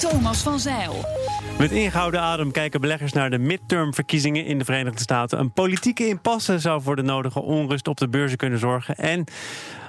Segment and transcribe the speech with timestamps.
[0.00, 1.04] Thomas van Zeil.
[1.58, 5.38] Met ingehouden adem kijken beleggers naar de midtermverkiezingen in de Verenigde Staten.
[5.38, 8.96] Een politieke impasse zou voor de nodige onrust op de beurzen kunnen zorgen.
[8.96, 9.24] En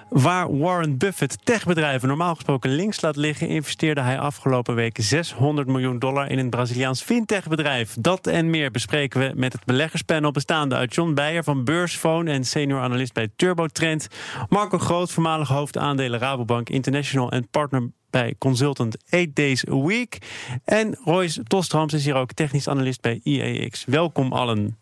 [0.09, 5.99] Waar Warren Buffett techbedrijven normaal gesproken links laat liggen, investeerde hij afgelopen week 600 miljoen
[5.99, 7.95] dollar in een Braziliaans fintechbedrijf.
[7.99, 12.43] Dat en meer bespreken we met het beleggerspanel bestaande uit John Beijer van Beursphone en
[12.43, 14.07] senior analist bij TurboTrend,
[14.49, 20.17] Marco Groot, voormalig hoofd aandelen Rabobank International en partner bij consultant 8 Days a Week.
[20.65, 23.85] En Royce Tostrams is hier ook technisch analist bij IAX.
[23.85, 24.77] Welkom allen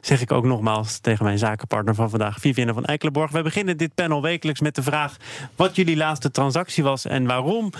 [0.00, 3.30] zeg ik ook nogmaals tegen mijn zakenpartner van vandaag, Vivienne van Eikelenborg.
[3.30, 5.16] We beginnen dit panel wekelijks met de vraag
[5.56, 7.72] wat jullie laatste transactie was en waarom.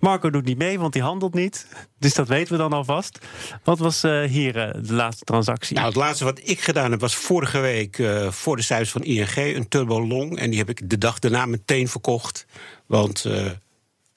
[0.00, 1.66] Marco doet niet mee, want hij handelt niet.
[1.98, 3.18] Dus dat weten we dan alvast.
[3.64, 5.74] Wat was uh, hier uh, de laatste transactie?
[5.76, 9.02] Nou, het laatste wat ik gedaan heb was vorige week uh, voor de cijfers van
[9.02, 10.38] ING een turbo long.
[10.38, 12.46] En die heb ik de dag daarna meteen verkocht.
[12.86, 13.26] Want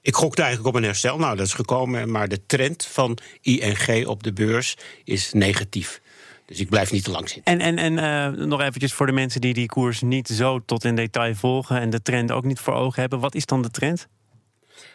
[0.08, 1.18] ik gokte eigenlijk op een herstel.
[1.18, 2.12] Nou, dat is gekomen.
[2.12, 6.02] Maar de trend van ING op de beurs is negatief.
[6.46, 7.60] Dus ik blijf niet te lang zitten.
[7.60, 10.84] En, en, en uh, nog eventjes voor de mensen die die koers niet zo tot
[10.84, 13.20] in detail volgen en de trend ook niet voor ogen hebben.
[13.20, 14.08] Wat is dan de trend?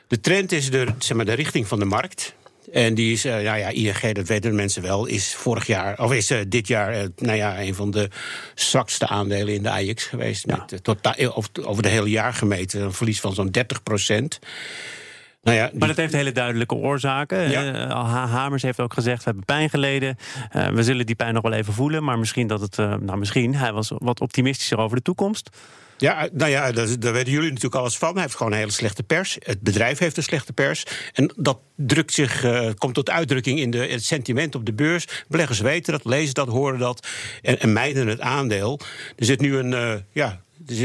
[0.09, 2.35] De trend is de, zeg maar, de richting van de markt.
[2.73, 6.31] En die is, nou ja, ING, dat weten mensen wel, is vorig jaar, of is
[6.31, 8.09] uh, dit jaar, nou ja, een van de
[8.55, 10.45] zwakste aandelen in de AX geweest.
[10.47, 10.67] Ja.
[10.71, 14.39] Met, tot, over, over de hele jaar gemeten, een verlies van zo'n 30 procent.
[15.43, 17.51] Nou ja, Maar dat heeft hele duidelijke oorzaken.
[17.51, 17.89] Ja.
[17.89, 20.17] Uh, Hamers heeft ook gezegd: we hebben pijn geleden.
[20.57, 22.05] Uh, we zullen die pijn nog wel even voelen.
[22.05, 22.79] Maar misschien dat het.
[22.79, 23.55] Uh, nou, misschien.
[23.55, 25.50] Hij was wat optimistischer over de toekomst.
[25.97, 28.12] Ja, nou ja, daar, daar weten jullie natuurlijk alles van.
[28.12, 29.37] Hij heeft gewoon een hele slechte pers.
[29.39, 30.84] Het bedrijf heeft een slechte pers.
[31.12, 35.25] En dat drukt zich, uh, komt tot uitdrukking in de, het sentiment op de beurs.
[35.28, 37.06] Beleggers weten dat, lezen dat, horen dat
[37.43, 38.81] en, en mijden het aandeel.
[39.16, 39.72] Er zit nu een.
[39.72, 40.41] Uh, ja,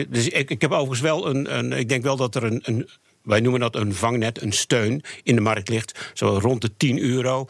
[0.08, 1.72] dus ik, ik, heb overigens wel een, een.
[1.72, 2.90] Ik denk wel dat er een, een
[3.28, 7.00] wij noemen dat een vangnet, een steun in de markt ligt, zo rond de 10
[7.00, 7.46] euro.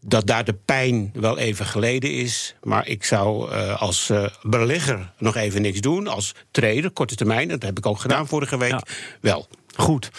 [0.00, 2.54] Dat daar de pijn wel even geleden is.
[2.62, 6.06] Maar ik zou uh, als uh, belegger nog even niks doen.
[6.06, 8.26] Als trader, korte termijn, dat heb ik ook gedaan ja.
[8.26, 8.82] vorige week, ja.
[9.20, 9.48] wel.
[9.76, 10.10] Goed.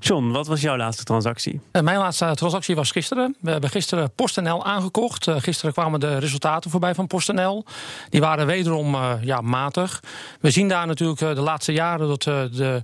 [0.00, 1.60] John, wat was jouw laatste transactie?
[1.72, 3.36] Uh, mijn laatste transactie was gisteren.
[3.40, 5.26] We hebben gisteren PostNL aangekocht.
[5.26, 7.64] Uh, gisteren kwamen de resultaten voorbij van PostNL.
[8.10, 10.02] Die waren wederom uh, ja, matig.
[10.40, 12.82] We zien daar natuurlijk de laatste jaren dat de, de,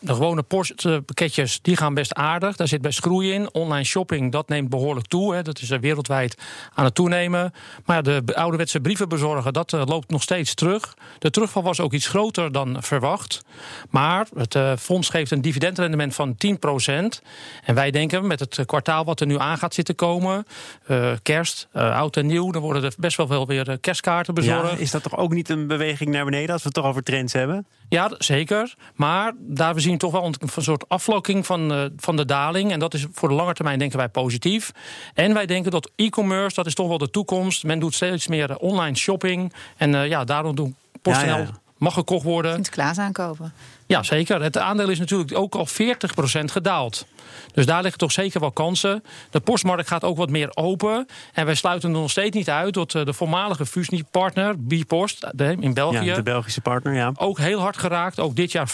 [0.00, 2.56] de, gewone postpakketjes die gaan best aardig.
[2.56, 3.54] Daar zit best groei in.
[3.54, 5.34] Online shopping, dat neemt behoorlijk toe.
[5.34, 5.42] Hè.
[5.42, 6.36] Dat is wereldwijd
[6.74, 7.52] aan het toenemen.
[7.84, 10.94] Maar de ouderwetse brievenbezorger, dat loopt nog steeds terug.
[11.18, 13.44] De terugval was ook iets groter dan verwacht.
[13.90, 17.22] Maar het fonds geeft een dividendrendement van 10%.
[17.64, 20.46] En wij denken met het kwartaal wat er nu aan gaat zitten komen,
[20.88, 24.70] uh, kerst, uh, oud en nieuw, dan worden er best wel veel weer kerstkaarten bezorgd.
[24.70, 27.02] Ja, is dat toch ook niet een beweging naar beneden als we het toch over
[27.02, 27.66] trends hebben?
[27.88, 28.74] Ja, zeker.
[28.94, 32.72] Maar daar we zien toch wel een, soort aflokking van, uh, van de daling.
[32.72, 34.70] En dat is voor de lange termijn denken wij positief.
[35.14, 37.64] En wij denken dat e-commerce, dat is toch wel de toekomst.
[37.64, 39.52] Men doet steeds meer online shopping.
[39.76, 41.50] En ja, daarom doen PostNL ja, ja.
[41.78, 42.52] mag gekocht worden.
[42.52, 43.52] Sinterklaas aankopen.
[43.92, 44.42] Ja, zeker.
[44.42, 47.06] Het aandeel is natuurlijk ook al 40% gedaald.
[47.52, 49.04] Dus daar liggen toch zeker wel kansen.
[49.30, 51.06] De postmarkt gaat ook wat meer open.
[51.32, 55.26] En wij sluiten er nog steeds niet uit dat de voormalige fusiepartner, Bipost
[55.60, 56.04] in België.
[56.04, 57.12] Ja, de Belgische partner, ja.
[57.16, 58.20] Ook heel hard geraakt.
[58.20, 58.72] Ook dit jaar 50%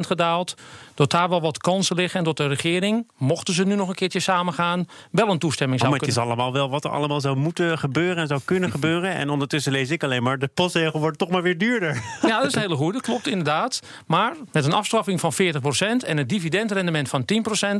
[0.00, 0.54] gedaald.
[0.94, 2.18] Dat daar wel wat kansen liggen.
[2.18, 5.80] En dat de regering, mochten ze nu nog een keertje samen gaan, wel een toestemming
[5.80, 6.24] zou oh, maar kunnen.
[6.24, 9.14] Het is allemaal wel wat er allemaal zou moeten gebeuren en zou kunnen gebeuren.
[9.14, 12.02] En ondertussen lees ik alleen maar, de postzegel wordt toch maar weer duurder.
[12.22, 12.92] Ja, dat is een hele goede.
[12.92, 13.80] Dat klopt inderdaad.
[14.06, 15.36] Maar met een afstraffing van 40%
[16.06, 17.24] en een dividendrendement van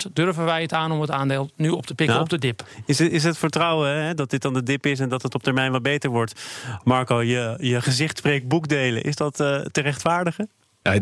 [0.09, 2.21] 10% durven wij het aan om het aandeel nu op te pikken Ja.
[2.23, 2.65] op de dip.
[2.87, 5.35] Is het, is het vertrouwen hè, dat dit dan de dip is en dat het
[5.35, 6.41] op termijn wat beter wordt?
[6.85, 9.03] Marco, je, je gezicht spreekt boekdelen.
[9.03, 10.49] Is dat eh, te rechtvaardigen?
[10.83, 10.99] Ja,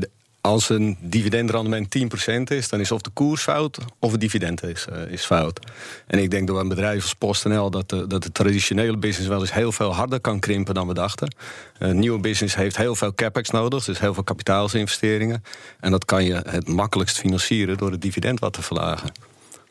[0.47, 4.87] als een dividendrendement 10% is, dan is of de koers fout of het dividend is,
[4.93, 5.61] eh, is fout.
[6.07, 9.41] En ik denk door een bedrijf als PostNL dat de, dat de traditionele business wel
[9.41, 11.35] eens heel veel harder kan krimpen dan we dachten.
[11.79, 15.45] Een nieuwe business heeft heel veel capex nodig, dus heel veel kapitaalsinvesteringen.
[15.81, 19.13] En dat kan je het makkelijkst financieren door het dividend wat te verlagen.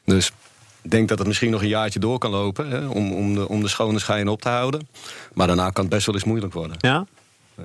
[0.05, 0.31] Dus
[0.81, 3.47] ik denk dat het misschien nog een jaartje door kan lopen hè, om, om, de,
[3.47, 4.87] om de schone schijn op te houden.
[5.33, 6.77] Maar daarna kan het best wel eens moeilijk worden.
[6.79, 7.05] Ja?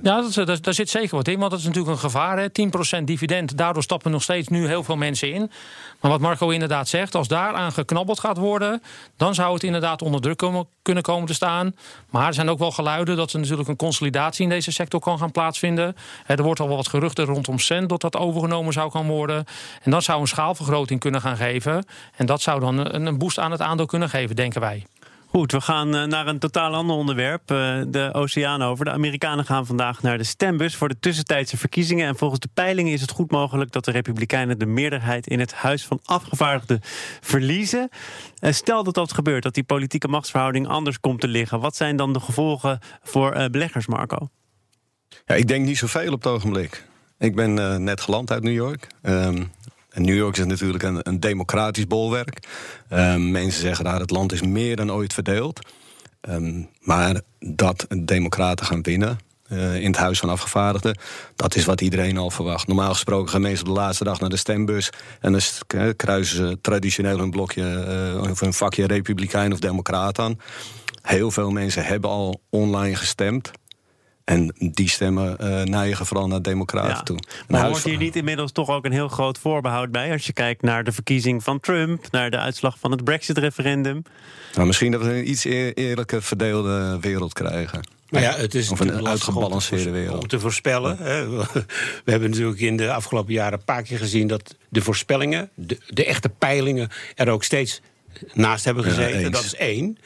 [0.02, 2.38] Ja, dat, daar zit zeker wat in, want dat is natuurlijk een gevaar.
[2.38, 2.46] Hè?
[3.00, 5.50] 10% dividend, daardoor stappen nog steeds nu heel veel mensen in.
[6.00, 8.82] Maar wat Marco inderdaad zegt, als daaraan geknabbeld gaat worden...
[9.16, 11.74] dan zou het inderdaad onder druk komen, kunnen komen te staan.
[12.10, 15.18] Maar er zijn ook wel geluiden dat er natuurlijk een consolidatie in deze sector kan
[15.18, 15.96] gaan plaatsvinden.
[16.26, 19.44] Er wordt al wel wat geruchten rondom Cent dat dat overgenomen zou gaan worden.
[19.82, 21.84] En dat zou een schaalvergroting kunnen gaan geven.
[22.16, 24.84] En dat zou dan een boost aan het aandeel kunnen geven, denken wij.
[25.32, 27.50] Goed, we gaan eh, naar een totaal ander onderwerp.
[27.50, 28.84] Eh, de oceaan over.
[28.84, 32.06] De Amerikanen gaan vandaag naar de stembus voor de tussentijdse verkiezingen.
[32.06, 35.54] En volgens de peilingen is het goed mogelijk dat de Republikeinen de meerderheid in het
[35.54, 36.80] Huis van Afgevaardigden
[37.20, 37.88] verliezen.
[38.38, 41.60] Eh, stel dat dat gebeurt, dat die politieke machtsverhouding anders komt te liggen.
[41.60, 44.28] Wat zijn dan de gevolgen voor beleggers, Marco?
[45.26, 46.84] Ja, ik denk niet zoveel op het ogenblik.
[47.18, 48.86] Ik ben net geland uit New York.
[49.02, 49.44] Ehm,
[49.90, 52.48] en New York is natuurlijk een, een democratisch bolwerk.
[52.92, 55.60] Um, mensen zeggen daar het land is meer dan ooit verdeeld.
[56.28, 59.18] Um, maar dat democraten gaan winnen,
[59.52, 60.98] uh, in het Huis van Afgevaardigden.
[61.36, 62.66] Dat is wat iedereen al verwacht.
[62.66, 64.90] Normaal gesproken gaan mensen op de laatste dag naar de stembus.
[65.20, 65.40] En dan
[65.96, 67.62] kruisen ze traditioneel hun blokje
[68.22, 70.38] uh, of hun vakje Republikein of Democraat aan.
[71.02, 73.50] Heel veel mensen hebben al online gestemd.
[74.24, 77.18] En die stemmen uh, neigen vooral naar democraten toe.
[77.48, 80.12] Maar hoort hier niet inmiddels toch ook een heel groot voorbehoud bij...
[80.12, 82.10] als je kijkt naar de verkiezing van Trump...
[82.10, 84.02] naar de uitslag van het Brexit-referendum?
[84.54, 85.44] Nou, misschien dat we een iets
[85.74, 87.80] eerlijke verdeelde wereld krijgen.
[88.10, 90.22] Maar ja, het is of een uitgebalanceerde wereld.
[90.22, 90.96] Om te voorspellen.
[90.98, 91.28] Hè.
[92.04, 95.78] We hebben natuurlijk in de afgelopen jaren een paar keer gezien dat de voorspellingen, de,
[95.86, 97.80] de echte peilingen, er ook steeds
[98.32, 99.32] naast hebben gezeten.
[99.32, 99.98] dat is één.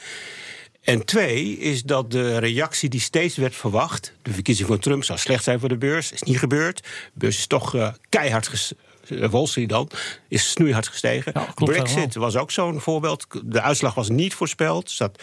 [0.84, 4.12] En twee is dat de reactie die steeds werd verwacht.
[4.22, 6.12] De verkiezing van Trump zou slecht zijn voor de beurs.
[6.12, 6.82] Is niet gebeurd.
[6.82, 8.82] De beurs is toch uh, keihard gestegen.
[9.30, 9.90] Wall Street dan,
[10.28, 11.32] is snoeihard gestegen.
[11.54, 13.26] Brexit was ook zo'n voorbeeld.
[13.44, 14.90] De uitslag was niet voorspeld.
[14.90, 15.22] Zat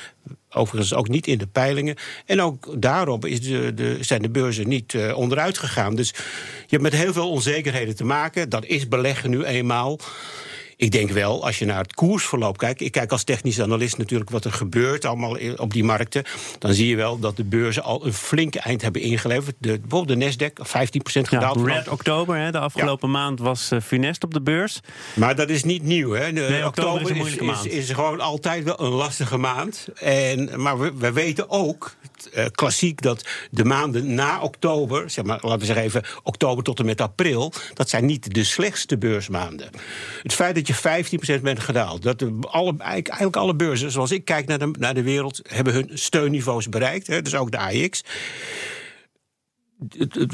[0.50, 1.96] overigens ook niet in de peilingen.
[2.26, 5.96] En ook daarop is de, de, zijn de beurzen niet uh, onderuit gegaan.
[5.96, 8.50] Dus je hebt met heel veel onzekerheden te maken.
[8.50, 10.00] Dat is beleggen nu eenmaal.
[10.82, 12.82] Ik denk wel, als je naar het koersverloop kijkt.
[12.82, 16.24] Ik kijk als technisch analist natuurlijk wat er gebeurt allemaal op die markten.
[16.60, 19.56] Dan zie je wel dat de beurzen al een flinke eind hebben ingeleverd.
[19.58, 21.60] De, bijvoorbeeld de Nasdaq, 15% gedaald.
[21.60, 24.80] Ja, Red oktober, hè, de afgelopen maand was uh, funest op de beurs.
[25.14, 26.12] Maar dat is niet nieuw.
[26.12, 26.34] Hè.
[26.34, 29.88] De, oktober, is, is, is, is, gewoon altijd wel een lastige maand.
[29.96, 31.96] En, maar we, we weten ook,
[32.34, 36.80] uh, klassiek, dat de maanden na oktober, zeg maar, laten we zeggen even oktober tot
[36.80, 39.70] en met april, dat zijn niet de slechtste beursmaanden.
[40.24, 42.02] Het feit dat je 15% bent gedaald.
[42.02, 45.74] Dat de, alle, eigenlijk alle beurzen, zoals ik kijk naar de, naar de wereld, hebben
[45.74, 47.08] hun steunniveaus bereikt.
[47.08, 48.04] Hè, dus ook de AX.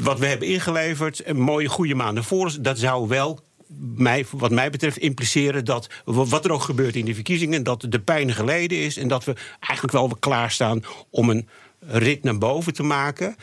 [0.02, 3.40] Wat we hebben ingeleverd, een mooie goede maanden voor dat zou wel
[3.78, 8.00] mij, wat mij betreft impliceren dat wat er ook gebeurt in de verkiezingen, dat de
[8.00, 11.48] pijn geleden is en dat we eigenlijk wel klaarstaan om een
[11.80, 13.36] rit naar boven te maken.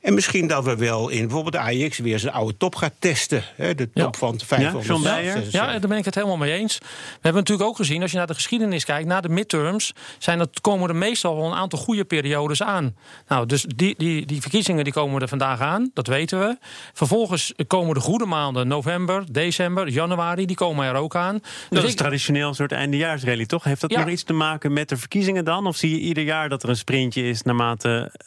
[0.00, 3.42] En misschien dat we wel in bijvoorbeeld de AIX weer zijn oude top gaat testen.
[3.56, 5.02] Hè, de top van 500.
[5.02, 5.16] Ja,
[5.50, 6.78] ja, daar ben ik het helemaal mee eens.
[6.78, 6.84] We
[7.20, 10.46] hebben natuurlijk ook gezien, als je naar de geschiedenis kijkt, na de midterms, zijn er,
[10.60, 12.96] komen er meestal wel een aantal goede periodes aan.
[13.28, 16.56] Nou, dus die, die, die verkiezingen die komen er vandaag aan, dat weten we.
[16.92, 21.38] Vervolgens komen de goede maanden, november, december, januari, die komen er ook aan.
[21.38, 23.64] Dus dat is traditioneel een soort eindejaarsrally, toch?
[23.64, 25.66] Heeft dat nog iets te maken met de verkiezingen dan?
[25.66, 27.77] Of zie je ieder jaar dat er een sprintje is naarmate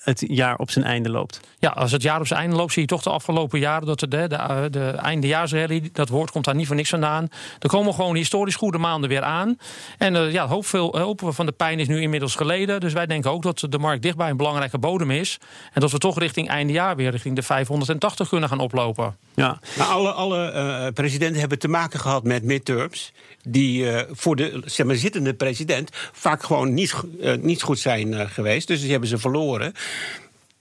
[0.04, 1.40] het jaar op zijn einde loopt?
[1.60, 4.00] Ja, als het jaar op zijn einde loopt, zie je toch de afgelopen jaren dat
[4.00, 7.30] de, de, de, de eindejaarsrally, dat woord komt daar niet voor niks vandaan.
[7.60, 9.58] Er komen gewoon historisch goede maanden weer aan.
[9.98, 12.80] En uh, ja, hoop veel, hopen we van de pijn is nu inmiddels geleden.
[12.80, 15.38] Dus wij denken ook dat de markt dichtbij een belangrijke bodem is.
[15.74, 19.16] En dat we toch richting eindejaar weer richting de 580 kunnen gaan oplopen.
[19.36, 19.60] Ja.
[19.78, 23.14] Nou, alle alle uh, presidenten hebben te maken gehad met midterms.
[23.44, 26.96] Die uh, voor de zeg maar, zittende president vaak gewoon niet,
[27.40, 28.68] niet goed zijn geweest.
[28.68, 29.41] Dus die hebben ze verloren.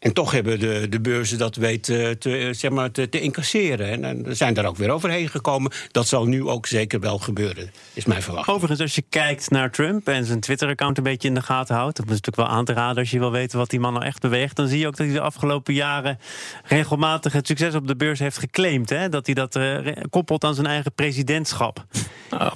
[0.01, 3.89] En toch hebben de, de beurzen dat weten te, zeg maar, te, te incasseren.
[3.89, 5.73] En, en zijn daar ook weer overheen gekomen.
[5.91, 8.57] Dat zal nu ook zeker wel gebeuren, is mijn verwachting.
[8.57, 11.97] Overigens, als je kijkt naar Trump en zijn Twitter-account een beetje in de gaten houdt...
[11.97, 14.05] dat is natuurlijk wel aan te raden als je wil weten wat die man nou
[14.05, 14.57] echt beweegt...
[14.57, 16.19] dan zie je ook dat hij de afgelopen jaren
[16.65, 18.91] regelmatig het succes op de beurs heeft geclaimd.
[18.91, 19.09] Hè?
[19.09, 19.79] Dat hij dat uh,
[20.11, 21.85] koppelt aan zijn eigen presidentschap.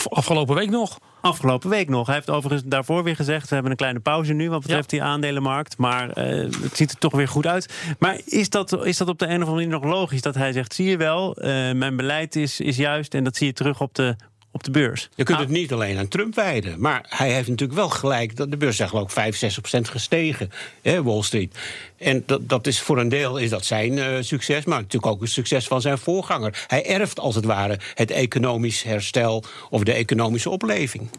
[0.08, 0.98] Afgelopen week nog.
[1.24, 2.06] Afgelopen week nog.
[2.06, 3.48] Hij heeft overigens daarvoor weer gezegd...
[3.48, 5.78] we hebben een kleine pauze nu wat betreft die aandelenmarkt.
[5.78, 7.74] Maar uh, het ziet er toch weer goed uit.
[7.98, 10.22] Maar is dat, is dat op de een of andere manier nog logisch?
[10.22, 13.14] Dat hij zegt, zie je wel, uh, mijn beleid is, is juist...
[13.14, 14.16] en dat zie je terug op de
[14.54, 15.08] op de beurs.
[15.14, 16.80] Je kunt het niet alleen aan Trump wijden.
[16.80, 19.88] Maar hij heeft natuurlijk wel gelijk dat de beurs is geloof ik 5, 6 procent
[19.88, 20.50] gestegen.
[20.82, 21.58] Hè, Wall Street.
[21.96, 25.20] En dat, dat is voor een deel is dat zijn uh, succes, maar natuurlijk ook
[25.20, 26.64] een succes van zijn voorganger.
[26.66, 31.10] Hij erft als het ware het economisch herstel of de economische opleving.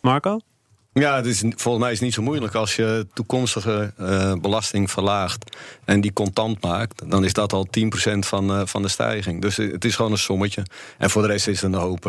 [0.00, 0.40] Marco?
[0.92, 2.54] Ja, het is, volgens mij is het niet zo moeilijk.
[2.54, 8.18] Als je toekomstige uh, belasting verlaagt en die contant maakt, dan is dat al 10%
[8.18, 9.40] van, uh, van de stijging.
[9.40, 10.62] Dus het is gewoon een sommetje.
[10.98, 12.06] En voor de rest is er een hoop.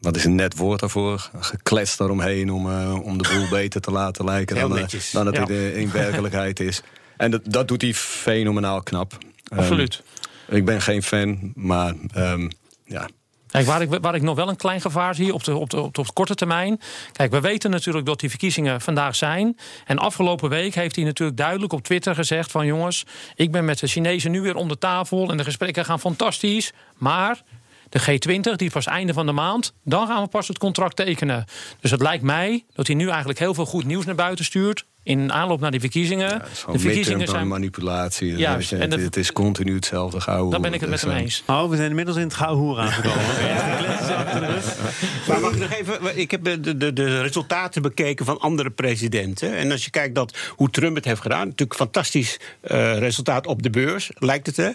[0.00, 1.30] Wat is een net woord daarvoor?
[1.40, 4.68] Gekletst eromheen om, om de boel beter te laten lijken dan,
[5.12, 5.48] dan het ja.
[5.48, 6.82] in, in werkelijkheid is.
[7.16, 9.18] En dat, dat doet hij fenomenaal knap.
[9.48, 10.02] Absoluut.
[10.50, 12.50] Um, ik ben geen fan, maar um,
[12.84, 13.08] ja,
[13.50, 15.80] Kijk, waar ik, waar ik nog wel een klein gevaar zie op de, op, de,
[15.80, 16.80] op de korte termijn.
[17.12, 19.58] Kijk, we weten natuurlijk dat die verkiezingen vandaag zijn.
[19.86, 23.78] En afgelopen week heeft hij natuurlijk duidelijk op Twitter gezegd: van jongens, ik ben met
[23.78, 25.30] de Chinezen nu weer om de tafel.
[25.30, 26.72] En de gesprekken gaan fantastisch.
[26.96, 27.42] Maar
[27.88, 31.44] de G20, die pas einde van de maand, dan gaan we pas het contract tekenen.
[31.80, 34.84] Dus het lijkt mij dat hij nu eigenlijk heel veel goed nieuws naar buiten stuurt
[35.08, 36.28] in aanloop naar die verkiezingen.
[36.28, 38.36] Ja, de verkiezingen zijn manipulatie.
[38.36, 40.50] Juist, en het is continu hetzelfde gauw.
[40.50, 41.42] Daar ben ik het met hem dus, eens.
[41.46, 43.24] Oh, we zijn inmiddels in het gauw hoer aangekomen.
[45.28, 46.18] maar mag ik nog even.
[46.18, 49.56] Ik heb de, de, de resultaten bekeken van andere presidenten.
[49.56, 52.40] En als je kijkt dat, hoe Trump het heeft gedaan, natuurlijk fantastisch
[52.70, 54.56] uh, resultaat op de beurs, lijkt het.
[54.56, 54.70] Hè?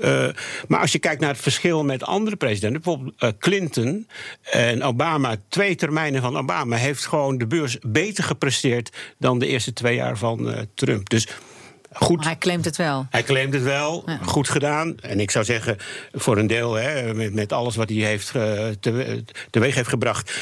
[0.00, 0.28] Uh,
[0.68, 4.06] maar als je kijkt naar het verschil met andere presidenten, bijvoorbeeld uh, Clinton
[4.42, 9.72] en Obama, twee termijnen van Obama, heeft gewoon de beurs beter gepresteerd dan de eerste
[9.72, 11.10] twee jaar van uh, Trump.
[11.10, 11.28] Dus
[11.92, 12.16] goed.
[12.16, 13.06] Maar hij claimt het wel.
[13.10, 14.02] Hij claimt het wel.
[14.06, 14.18] Ja.
[14.22, 14.98] Goed gedaan.
[15.00, 15.76] En ik zou zeggen,
[16.12, 18.32] voor een deel, hè, met, met alles wat hij heeft
[18.80, 20.40] te, teweeg heeft gebracht,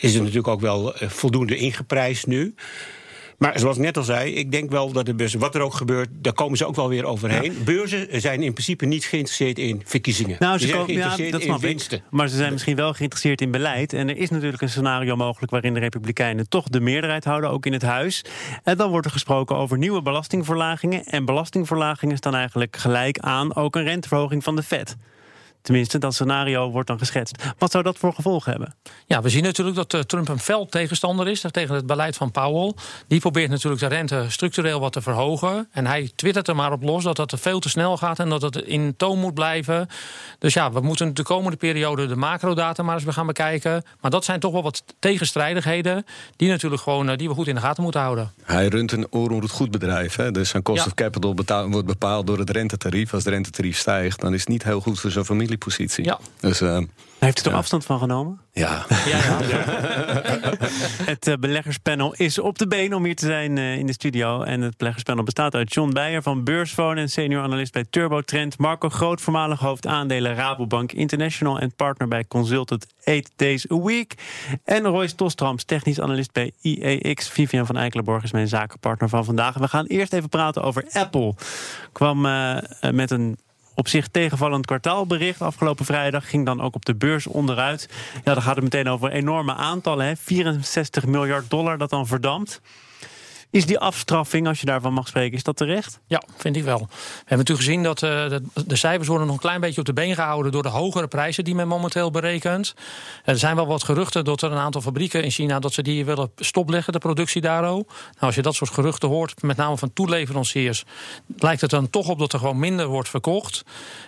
[0.00, 2.54] is het natuurlijk ook wel voldoende ingeprijsd nu.
[3.38, 5.74] Maar zoals ik net al zei, ik denk wel dat de beurzen, wat er ook
[5.74, 7.56] gebeurt, daar komen ze ook wel weer overheen.
[7.64, 10.36] Beurzen zijn in principe niet geïnteresseerd in verkiezingen.
[10.38, 11.98] Nou, ze, ze zijn geïnteresseerd ja, dat in winsten.
[11.98, 12.04] Ik.
[12.10, 13.92] Maar ze zijn misschien wel geïnteresseerd in beleid.
[13.92, 17.66] En er is natuurlijk een scenario mogelijk waarin de Republikeinen toch de meerderheid houden, ook
[17.66, 18.24] in het huis.
[18.62, 21.04] En dan wordt er gesproken over nieuwe belastingverlagingen.
[21.04, 24.96] En belastingverlagingen staan eigenlijk gelijk aan ook een renteverhoging van de Fed.
[25.64, 27.42] Tenminste, dat scenario wordt dan geschetst.
[27.58, 28.74] Wat zou dat voor gevolgen hebben?
[29.06, 32.30] Ja, we zien natuurlijk dat uh, Trump een fel tegenstander is tegen het beleid van
[32.30, 32.72] Powell.
[33.06, 35.68] Die probeert natuurlijk de rente structureel wat te verhogen.
[35.72, 38.42] En hij twittert er maar op los dat dat veel te snel gaat en dat
[38.42, 39.88] het in toon moet blijven.
[40.38, 43.84] Dus ja, we moeten de komende periode de macrodata maar eens gaan bekijken.
[44.00, 46.04] Maar dat zijn toch wel wat tegenstrijdigheden
[46.36, 48.32] die natuurlijk gewoon uh, die we goed in de gaten moeten houden.
[48.42, 50.16] Hij runt een oorloed goed bedrijf.
[50.16, 50.30] Hè?
[50.30, 50.86] Dus zijn cost ja.
[50.86, 53.14] of capital betaal, wordt bepaald door het rentetarief.
[53.14, 56.04] Als het rentetarief stijgt, dan is het niet heel goed voor zijn familie positie.
[56.04, 56.18] Ja.
[56.40, 56.78] Dus, uh,
[57.24, 57.56] heeft u er ja.
[57.56, 58.40] afstand van genomen?
[58.52, 58.84] Ja.
[58.88, 59.64] ja, ja.
[61.12, 64.42] het uh, beleggerspanel is op de been om hier te zijn uh, in de studio.
[64.42, 68.58] En het beleggerspanel bestaat uit John Beijer van Beursphone en senior analist bij Turbotrend.
[68.58, 74.14] Marco Groot, voormalig hoofd aandelen Rabobank International en partner bij Consultant 8 Days a Week.
[74.64, 77.28] En Royce Tostrams, technisch analist bij IEX.
[77.28, 79.54] Vivian van Eikelenborg is mijn zakenpartner van vandaag.
[79.54, 81.34] We gaan eerst even praten over Apple.
[81.92, 82.56] Kwam uh,
[82.90, 83.38] met een
[83.74, 86.28] op zich tegenvallend kwartaalbericht afgelopen vrijdag.
[86.28, 87.88] Ging dan ook op de beurs onderuit.
[88.24, 90.06] Ja, dan gaat het meteen over enorme aantallen.
[90.06, 90.16] Hè?
[90.16, 92.60] 64 miljard dollar dat dan verdampt.
[93.54, 96.00] Is die afstraffing, als je daarvan mag spreken, is dat terecht?
[96.06, 96.78] Ja, vind ik wel.
[96.78, 99.86] We hebben natuurlijk gezien dat uh, de, de, cijfers worden nog een klein beetje op
[99.86, 102.74] de been gehouden door de hogere prijzen die men momenteel berekent.
[103.24, 106.04] Er zijn wel wat geruchten dat er een aantal fabrieken in China dat ze die
[106.04, 107.62] willen stopleggen, de productie daar.
[107.62, 107.84] Nou,
[108.18, 110.84] als je dat soort geruchten hoort, met name van toeleveranciers,
[111.38, 113.64] lijkt het dan toch op dat er gewoon minder wordt verkocht.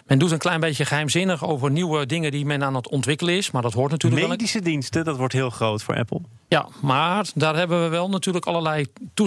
[0.06, 3.50] Men doet een klein beetje geheimzinnig over nieuwe dingen die men aan het ontwikkelen is,
[3.50, 6.20] maar dat hoort natuurlijk Medische diensten, dat wordt heel groot voor Apple.
[6.48, 8.86] Ja, maar daar hebben we wel natuurlijk allerlei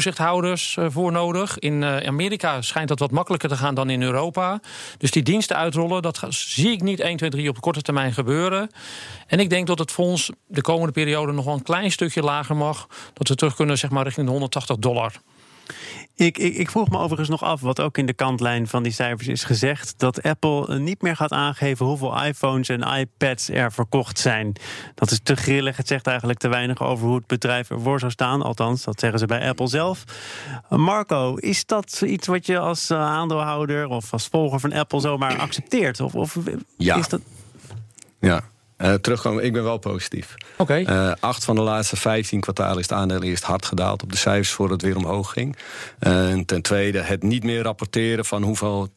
[0.09, 1.59] toezichthouders uh, voor nodig.
[1.59, 4.59] In uh, Amerika schijnt dat wat makkelijker te gaan dan in Europa.
[4.97, 8.69] Dus die diensten uitrollen, dat zie ik niet 1, 2, 3 op korte termijn gebeuren.
[9.27, 12.55] En ik denk dat het fonds de komende periode nog wel een klein stukje lager
[12.55, 12.87] mag.
[13.13, 15.11] Dat we terug kunnen zeg maar, richting de 180 dollar.
[16.15, 18.91] Ik, ik, ik, vroeg me overigens nog af, wat ook in de kantlijn van die
[18.91, 24.19] cijfers is gezegd, dat Apple niet meer gaat aangeven hoeveel iPhones en iPads er verkocht
[24.19, 24.53] zijn.
[24.95, 25.77] Dat is te grillig.
[25.77, 28.41] Het zegt eigenlijk te weinig over hoe het bedrijf ervoor zou staan.
[28.41, 30.03] Althans, dat zeggen ze bij Apple zelf.
[30.69, 35.37] Marco, is dat iets wat je als eh, aandeelhouder of als volger van Apple zomaar
[35.37, 35.99] accepteert?
[35.99, 36.37] Of, of
[36.77, 36.95] ja.
[36.95, 37.21] is dat.
[38.19, 38.43] Ja,
[38.81, 40.35] uh, terugkomen, ik ben wel positief.
[40.57, 40.81] Oké.
[40.81, 41.07] Okay.
[41.09, 44.17] Uh, acht van de laatste 15 kwartalen is het aandeel eerst hard gedaald op de
[44.17, 45.55] cijfers voordat het weer omhoog ging.
[45.99, 48.89] Uh, en ten tweede, het niet meer rapporteren van hoeveel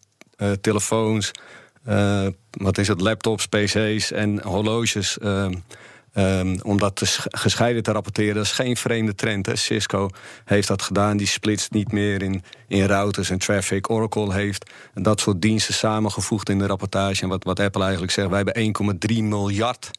[0.60, 1.30] telefoons,
[2.50, 5.18] wat is het, laptops, PC's en horloges
[6.14, 9.47] Um, om dat gescheiden te rapporteren, dat is geen vreemde trend.
[9.47, 9.57] Hè.
[9.57, 10.09] Cisco
[10.45, 13.90] heeft dat gedaan, die splitst niet meer in, in routers en traffic.
[13.90, 17.23] Oracle heeft dat soort diensten samengevoegd in de rapportage.
[17.23, 19.90] En wat, wat Apple eigenlijk zegt, wij hebben 1,3 miljard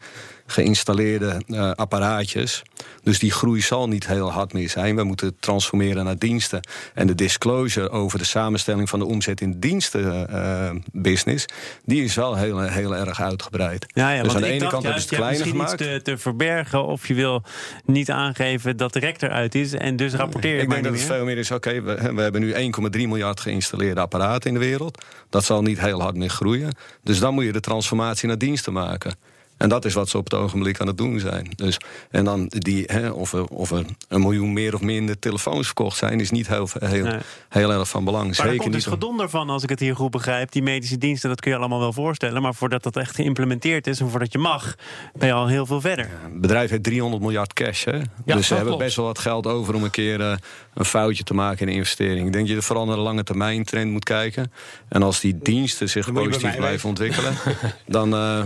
[0.46, 2.62] geïnstalleerde uh, apparaatjes.
[3.04, 4.96] Dus die groei zal niet heel hard meer zijn.
[4.96, 6.68] We moeten transformeren naar diensten.
[6.94, 12.36] En de disclosure over de samenstelling van de omzet in dienstenbusiness, uh, die is wel
[12.36, 13.86] heel, heel erg uitgebreid.
[13.94, 15.72] Ja, ja, dus aan de ene kant hebben het kleiner gemaakt.
[15.72, 17.44] Iets te, te, verbergen of je wil
[17.86, 21.02] niet aangeven dat de rek eruit is en dus rapporteer je Ik denk dat het
[21.02, 21.52] veel meer is.
[21.52, 22.60] Oké, we, we hebben nu 1,3
[22.92, 25.04] miljard geïnstalleerde apparaten in de wereld.
[25.30, 26.76] Dat zal niet heel hard meer groeien.
[27.04, 29.16] Dus dan moet je de transformatie naar diensten maken.
[29.64, 31.50] En dat is wat ze op het ogenblik aan het doen zijn.
[31.56, 31.78] Dus,
[32.10, 35.98] en dan die, hè, of, er, of er een miljoen meer of minder telefoons verkocht
[35.98, 37.18] zijn, is niet heel, heel, Nee.
[37.50, 38.24] heel erg van belang.
[38.24, 38.94] Maar er Zeker komt dus niet.
[38.94, 40.52] gedonder van, als ik het hier goed begrijp.
[40.52, 42.42] Die medische diensten, dat kun je allemaal wel voorstellen.
[42.42, 44.76] Maar voordat dat echt geïmplementeerd is en voordat je mag,
[45.14, 46.10] ben je al heel veel verder.
[46.24, 47.84] Het bedrijf heeft 300 miljard cash.
[47.86, 48.00] Hè?
[48.26, 48.84] dus ze hebben klopt.
[48.84, 50.36] best wel wat geld over om een keer eh,
[50.74, 52.26] een foutje te maken in de investering.
[52.28, 54.52] Ik denk dat je vooral naar de lange termijn trend moet kijken.
[54.90, 57.34] En als die diensten zich Dan positief blijven ontwikkelen,
[57.88, 58.14] dan.
[58.14, 58.44] eh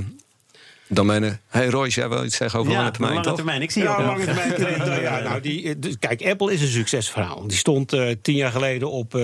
[0.88, 1.38] dan ben je.
[1.48, 3.36] Hey Royce, jij wil iets zeggen over ja, lange termijn, lange toch?
[3.36, 3.62] termijn.
[3.62, 4.78] Ik zie Ja, lange termijn.
[4.78, 7.48] Nou ja, nou, die, eh, dus kijk, Apple is een succesverhaal.
[7.48, 9.24] Die stond eh, tien jaar geleden op eh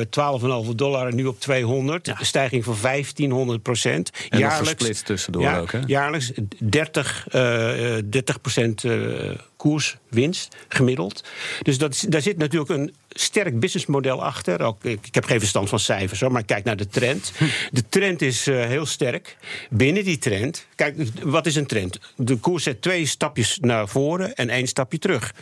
[0.67, 2.07] 12,5 dollar en nu op 200.
[2.07, 4.09] Een stijging van 1500 procent.
[4.29, 5.79] En gesplitst tussendoor ook, hè?
[5.85, 8.93] Jaarlijks 30, eh, eh, 30 procent eh,
[9.63, 11.23] koerswinst gemiddeld.
[11.61, 14.61] Dus dat, daar zit natuurlijk een sterk businessmodel achter.
[14.61, 17.31] Ook, ik, heb geen verstand van cijfers, hoor, maar kijk naar de trend.
[17.71, 19.37] De trend is eh, heel sterk.
[19.69, 21.99] Binnen die trend, kijk, wat is een trend?
[22.15, 25.33] De koers zet twee stapjes naar voren en één stapje terug.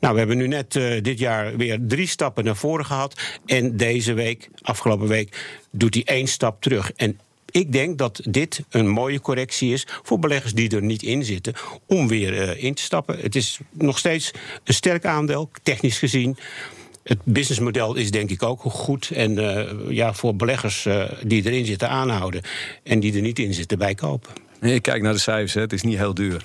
[0.00, 3.20] Nou, we hebben nu net eh, dit jaar weer drie stappen naar voren gehad.
[3.46, 5.36] En deze week, afgelopen week,
[5.70, 6.92] doet hij één stap terug.
[6.92, 7.18] En
[7.50, 11.54] ik denk dat dit een mooie correctie is voor beleggers die er niet in zitten,
[11.86, 13.18] om weer eh, in te stappen.
[13.18, 14.30] Het is nog steeds
[14.64, 16.36] een sterk aandeel, technisch gezien.
[17.02, 19.10] Het businessmodel is denk ik ook goed.
[19.10, 22.42] En eh, ja, voor beleggers eh, die erin zitten aanhouden
[22.82, 24.32] en die er niet in zitten bijkopen.
[24.60, 25.60] Nee, ik kijk naar de cijfers, hè.
[25.60, 26.44] het is niet heel duur.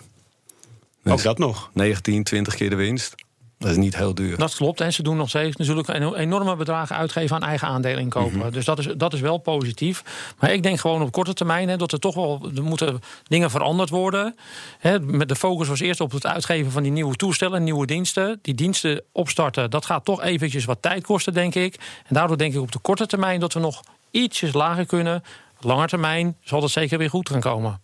[1.04, 1.70] Ook dat nog.
[1.74, 3.16] 19, 20 keer de winst.
[3.58, 4.38] Dat is niet heel duur.
[4.38, 4.82] Dat klopt.
[4.82, 8.38] En ze doen nog steeds natuurlijk een enorme bedragen uitgeven aan eigen aandelen inkopen.
[8.38, 8.52] Mhm.
[8.52, 10.04] Dus dat is, dat is wel positief.
[10.40, 13.50] Maar ik denk gewoon op korte termijn hè, dat er toch wel er moeten dingen
[13.50, 14.36] veranderd worden.
[14.80, 18.40] Hè, met de focus was eerst op het uitgeven van die nieuwe toestellen, nieuwe diensten.
[18.42, 21.76] Die diensten opstarten, dat gaat toch eventjes wat tijd kosten, denk ik.
[22.08, 23.82] En daardoor denk ik op de korte termijn dat we nog
[24.12, 25.24] ietsjes lager kunnen.
[25.58, 27.80] Op lange termijn zal dat zeker weer goed gaan komen.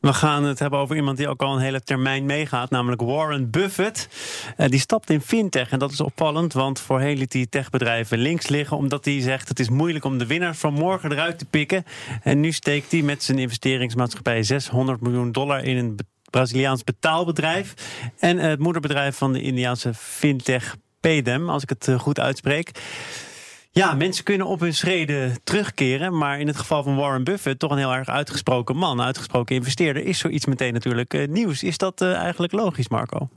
[0.00, 3.50] We gaan het hebben over iemand die ook al een hele termijn meegaat, namelijk Warren
[3.50, 4.08] Buffett.
[4.56, 8.48] Eh, die stapt in fintech en dat is opvallend, want voorheen liet hij techbedrijven links
[8.48, 11.84] liggen, omdat hij zegt het is moeilijk om de winnaars van morgen eruit te pikken.
[12.22, 15.98] En nu steekt hij met zijn investeringsmaatschappij 600 miljoen dollar in een
[16.30, 17.74] Braziliaans betaalbedrijf
[18.18, 22.70] en het moederbedrijf van de Indiaanse fintech Payden, als ik het eh, goed uitspreek.
[23.78, 26.18] Ja, mensen kunnen op hun schreden terugkeren.
[26.18, 30.04] Maar in het geval van Warren Buffett, toch een heel erg uitgesproken man, uitgesproken investeerder,
[30.04, 31.62] is zoiets meteen natuurlijk eh, nieuws.
[31.62, 33.28] Is dat eh, eigenlijk logisch, Marco?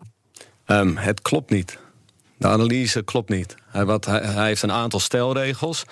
[0.66, 1.78] Ehm, het klopt niet.
[2.38, 3.56] De analyse klopt niet.
[3.68, 5.84] Hij, wat, hij, heeft een aantal stelregels.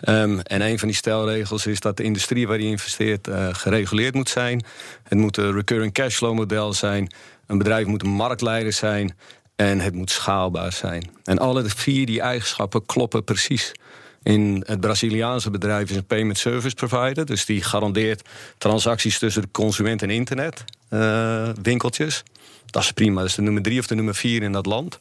[0.00, 4.14] Ehm, en een van die stelregels is dat de industrie waar hij investeert eh, gereguleerd
[4.14, 4.64] moet zijn.
[5.02, 7.12] Het moet een recurring cashflow model zijn.
[7.46, 9.16] Een bedrijf moet een marktleider zijn.
[9.58, 11.10] En het moet schaalbaar zijn.
[11.24, 13.72] En alle vier die eigenschappen kloppen precies.
[14.22, 17.26] In het Braziliaanse bedrijf is een payment service provider.
[17.26, 20.64] Dus die garandeert transacties tussen de consument en internet.
[20.88, 22.22] eh, winkeltjes.
[22.70, 23.20] Dat is prima.
[23.20, 24.96] Dat is de nummer drie of de nummer vier in dat land.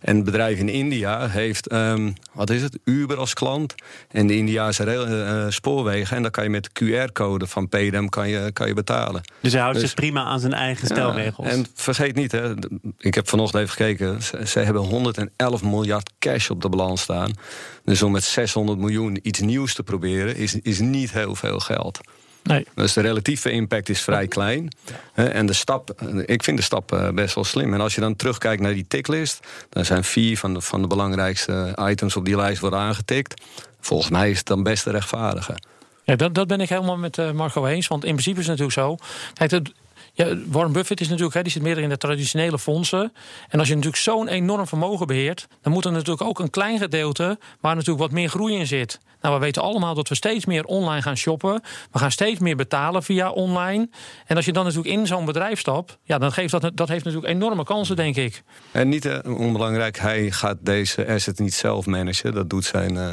[0.00, 3.74] En het bedrijf in India heeft, ehm, wat is het, Uber als klant.
[4.08, 6.16] En de Indiaanse rail- eh, spoorwegen.
[6.16, 9.22] En dan kan je met de QR-code van PDM kan je, kan je betalen.
[9.40, 11.46] Dus hij houdt Dus- zich prima aan zijn eigen stelregels.
[11.46, 12.52] Ja, en vergeet niet, hè,
[12.98, 14.22] ik heb vanochtend even gekeken.
[14.22, 17.32] Ze, ze hebben 111 miljard cash op de balans staan.
[17.84, 22.00] Dus om met 600 miljoen iets nieuws te proberen, is, is niet heel veel geld.
[22.44, 22.66] Nee.
[22.74, 24.68] Dus de relatieve impact is vrij klein.
[25.14, 27.74] En de stap, ik vind de stap eh, best wel slim.
[27.74, 30.88] En als je dan terugkijkt naar die ticklist, dan zijn vier van de, van de
[30.88, 33.42] belangrijkste items op die lijst worden aangetikt.
[33.80, 35.54] Volgens mij is het dan best te rechtvaardigen.
[36.04, 37.88] Ja, dat, dat ben ik helemaal met eh, Marco eens.
[37.88, 39.06] Want in principe is het natuurlijk zo.
[39.34, 39.72] Kijk, het,
[40.16, 43.12] ja, Warren Buffett is natuurlijk, hè, die zit meer in de traditionele fondsen.
[43.48, 46.78] En als je natuurlijk zo'n enorm vermogen beheert, dan moet er natuurlijk ook een klein
[46.78, 49.00] gedeelte waar natuurlijk wat meer groei in zit.
[49.20, 51.62] Nou, we weten allemaal dat we steeds meer online gaan shoppen.
[51.92, 53.88] We gaan steeds meer betalen via online.
[54.26, 57.04] En als je dan natuurlijk in zo'n bedrijf stapt, ja, dan geeft dat, dat heeft
[57.04, 58.42] natuurlijk enorme kansen, denk ik.
[58.70, 62.34] En niet eh, onbelangrijk, hij gaat deze asset niet zelf managen.
[62.34, 63.10] Dat doet zijn eh,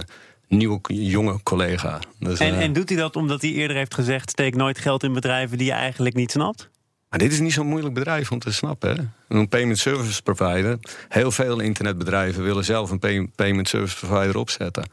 [0.48, 2.00] nieuwe jonge collega.
[2.20, 5.04] Dus, En, eh, en doet hij dat omdat hij eerder heeft gezegd: steek nooit geld
[5.04, 6.70] in bedrijven die je eigenlijk niet snapt?
[7.12, 8.96] Maar dit is niet zo'n moeilijk bedrijf om te snappen.
[8.96, 9.38] Hè?
[9.38, 10.80] Een payment service provider.
[11.10, 14.90] Heel veel internetbedrijven willen zelf een pay- payment service provider opzetten.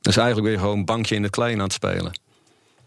[0.00, 2.18] Dus eigenlijk ben je gewoon een bankje in het klein aan het spelen.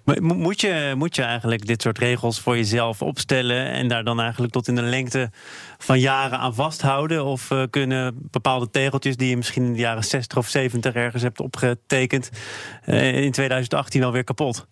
[0.04, 4.20] Maar moet je, moet je eigenlijk dit soort regels voor jezelf opstellen en daar dan
[4.20, 5.32] eigenlijk tot in de lengte
[5.78, 7.26] van jaren aan vasthouden?
[7.26, 11.24] Of uh, kunnen bepaalde tegeltjes die je misschien in de jaren 60 of 70 ergens
[11.24, 12.30] hebt opgetekend,
[12.86, 14.68] uh, in 2018 alweer kapot?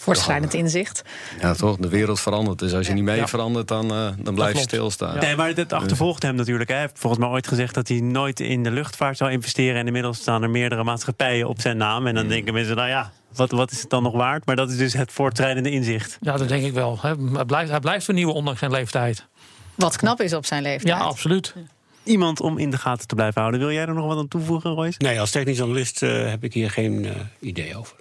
[0.00, 1.02] Voortschrijdend inzicht.
[1.40, 1.76] Ja, toch?
[1.76, 2.58] De wereld verandert.
[2.58, 5.14] Dus als je niet mee verandert, dan, uh, dan blijf je stilstaan.
[5.14, 5.20] Ja.
[5.20, 6.70] Nee, maar het achtervolgt hem natuurlijk.
[6.70, 9.80] Hij heeft volgens mij ooit gezegd dat hij nooit in de luchtvaart zou investeren.
[9.80, 12.06] En inmiddels staan er meerdere maatschappijen op zijn naam.
[12.06, 12.28] En dan mm.
[12.28, 14.46] denken mensen, nou ja, wat, wat is het dan nog waard?
[14.46, 16.18] Maar dat is dus het voortschrijdende inzicht.
[16.20, 16.98] Ja, dat denk ik wel.
[17.00, 19.26] Hij blijft, hij blijft vernieuwen ondanks zijn leeftijd.
[19.74, 20.98] Wat knap is op zijn leeftijd.
[20.98, 21.54] Ja, absoluut.
[22.02, 23.60] Iemand om in de gaten te blijven houden.
[23.60, 24.98] Wil jij er nog wat aan toevoegen, Royce?
[24.98, 27.96] Nee, als technisch analist uh, heb ik hier geen uh, idee over.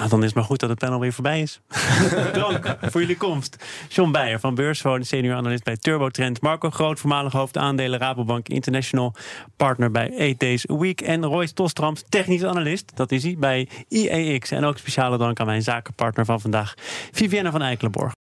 [0.00, 1.60] Nou, dan is het maar goed dat het panel weer voorbij is.
[2.32, 3.56] Dank voor jullie komst.
[3.88, 6.40] John Beijer van Beursfoon, senior analist bij TurboTrend.
[6.40, 9.14] Marco Groot, voormalig hoofd aandelen Rabobank International,
[9.56, 11.00] partner bij 8 Days a Week.
[11.00, 14.50] En Royce Tostrams, technisch analist, dat is hij, bij IEX.
[14.50, 16.74] En ook speciale dank aan mijn zakenpartner van vandaag,
[17.10, 18.12] Vivienne van Eikelenborg.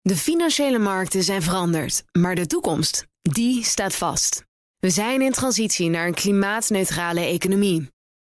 [0.00, 4.44] De financiële markten zijn veranderd, maar de toekomst, die staat vast.
[4.78, 7.94] We zijn in transitie naar een klimaatneutrale economie.